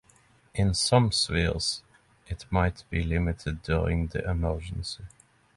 In 0.55 0.73
some 0.73 1.11
spheres 1.11 1.83
it 2.25 2.45
might 2.49 2.85
be 2.89 3.03
limited 3.03 3.61
during 3.61 4.07
the 4.07 4.27
emergency. 4.27 5.03